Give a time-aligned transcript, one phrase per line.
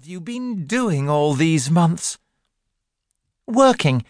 [0.00, 2.16] have you been doing all these months?
[3.46, 4.02] Working.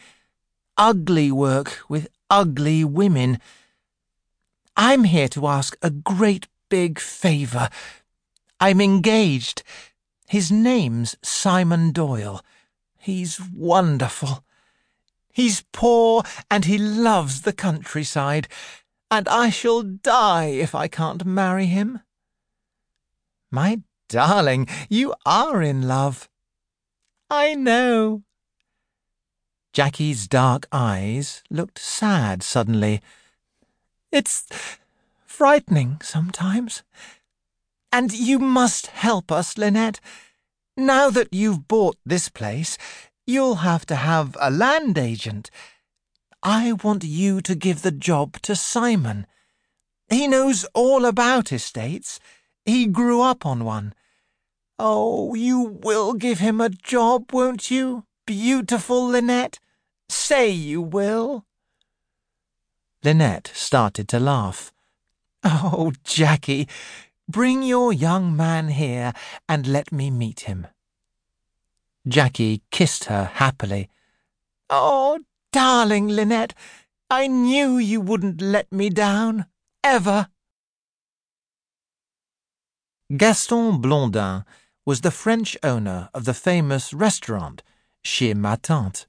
[0.76, 3.40] Ugly work with ugly women.
[4.76, 7.70] I'm here to ask a great big favour.
[8.60, 9.64] I'm engaged.
[10.28, 12.40] His name's Simon Doyle.
[12.96, 14.44] He's wonderful.
[15.32, 18.46] He's poor and he loves the countryside,
[19.10, 21.98] and I shall die if I can't marry him.
[23.50, 23.80] My
[24.10, 26.28] darling, you are in love.
[27.30, 28.22] I know.
[29.72, 33.00] Jackie's dark eyes looked sad suddenly.
[34.10, 34.46] It's
[35.24, 36.82] frightening sometimes.
[37.92, 40.00] And you must help us, Linnet.
[40.76, 42.76] Now that you've bought this place,
[43.26, 45.50] you'll have to have a land agent.
[46.42, 49.26] I want you to give the job to Simon.
[50.08, 52.18] He knows all about estates.
[52.64, 53.94] He grew up on one.
[54.82, 59.60] Oh, you will give him a job, won't you, beautiful Linnet?
[60.08, 61.44] Say you will.
[63.04, 64.72] Linnet started to laugh.
[65.44, 66.66] Oh, Jackie,
[67.28, 69.12] bring your young man here
[69.46, 70.66] and let me meet him.
[72.08, 73.90] Jackie kissed her happily.
[74.70, 75.18] Oh,
[75.52, 76.54] darling Linnet,
[77.10, 79.44] I knew you wouldn't let me down,
[79.84, 80.28] ever.
[83.14, 84.44] Gaston Blondin
[84.90, 87.62] was the French owner of the famous restaurant
[88.02, 89.04] Chez Ma Tante.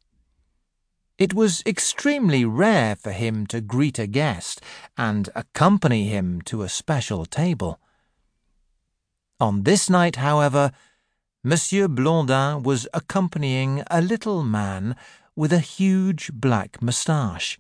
[1.18, 4.62] It was extremely rare for him to greet a guest
[4.96, 7.80] and accompany him to a special table.
[9.40, 10.72] On this night, however,
[11.44, 14.96] Monsieur Blondin was accompanying a little man
[15.36, 17.60] with a huge black moustache.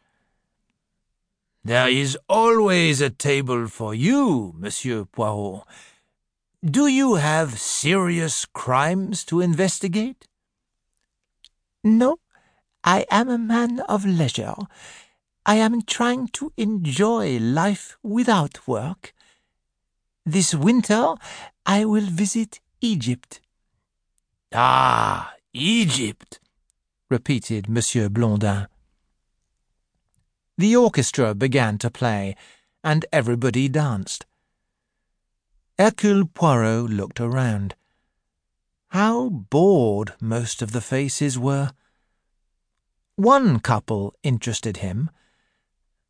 [1.64, 5.64] There is always a table for you, Monsieur Poirot.
[6.64, 10.28] Do you have serious crimes to investigate?
[11.84, 12.18] No,
[12.84, 14.54] I am a man of leisure.
[15.44, 19.12] I am trying to enjoy life without work.
[20.24, 21.16] This winter
[21.66, 23.42] I will visit Egypt.
[24.54, 26.40] Ah, Egypt,
[27.10, 28.68] repeated Monsieur Blondin.
[30.60, 32.36] The orchestra began to play,
[32.84, 34.28] and everybody danced.
[35.82, 37.74] Hercule Poirot looked around.
[38.90, 41.72] How bored most of the faces were.
[43.16, 45.10] One couple interested him.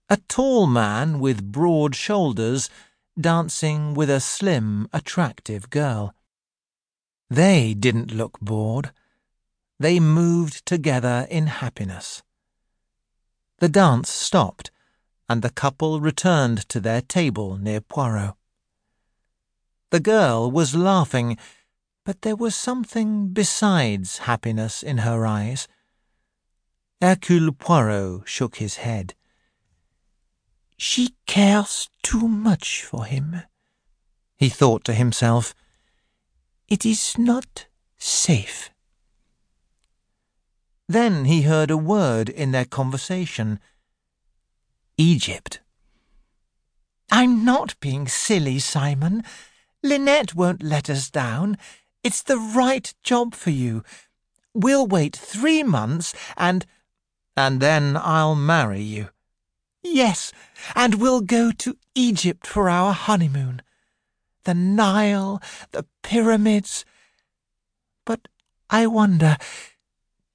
[0.10, 2.70] A tall man with broad shoulders
[3.18, 6.14] dancing with a slim, attractive girl.
[7.30, 8.92] They didn't look bored.
[9.80, 12.24] They moved together in happiness.
[13.60, 14.70] The dance stopped,
[15.30, 18.34] and the couple returned to their table near Poirot.
[19.92, 21.38] The girl was laughing,
[22.06, 25.68] but there was something besides happiness in her eyes.
[27.02, 29.16] Hercule Poirot shook his head.
[30.78, 33.44] She cares too much for him,
[34.38, 35.54] he thought to himself.
[36.70, 38.70] It is not safe.
[40.88, 43.60] Then he heard a word in their conversation
[44.98, 45.60] Egypt.
[47.12, 49.24] I'm not being silly, Simon.
[49.84, 51.58] Linnet won't let us down.
[52.04, 53.84] It's the right job for you.
[54.54, 56.66] We'll wait three months and
[57.38, 59.10] and then I'll marry you.
[59.84, 60.32] Yes,
[60.76, 63.62] and we'll go to Egypt for our honeymoon.
[64.44, 66.86] The Nile, the pyramids.
[68.06, 68.28] But
[68.70, 69.38] I wonder,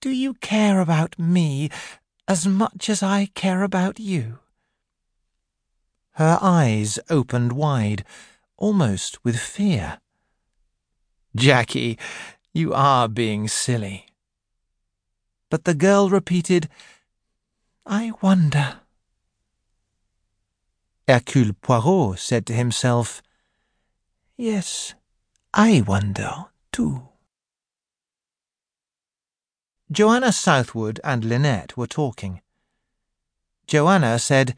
[0.01, 1.71] do you care about me
[2.27, 4.39] as much as I care about you?
[6.13, 8.05] Her eyes opened wide,
[8.57, 9.99] almost with fear.
[11.35, 11.99] Jackie,
[12.53, 14.07] you are being silly.
[15.51, 16.69] But the girl repeated,
[17.85, 18.81] I wonder.
[21.07, 23.23] Hercule Poirot said to himself,
[24.37, 24.95] Yes,
[25.55, 27.09] I wonder too.
[29.93, 32.41] Joanna Southwood and Linnet were talking.
[33.69, 34.57] Joanna said,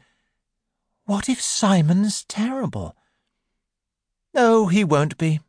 [1.05, 2.95] What if Simon's terrible?
[4.35, 5.39] Oh, he won't be.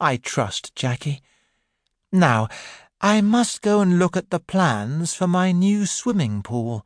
[0.00, 1.22] I trust Jackie.
[2.10, 2.48] Now,
[3.00, 6.84] I must go and look at the plans for my new swimming pool.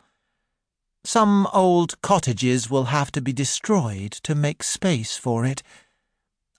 [1.04, 5.62] Some old cottages will have to be destroyed to make space for it.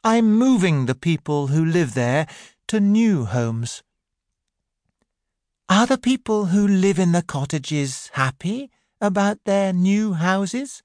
[0.03, 2.27] I'm moving the people who live there
[2.67, 3.81] to new homes.
[5.67, 8.69] Are the people who live in the cottages happy
[9.01, 10.83] about their new houses?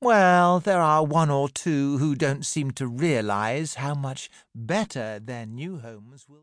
[0.00, 5.46] Well, there are one or two who don't seem to realize how much better their
[5.46, 6.34] new homes will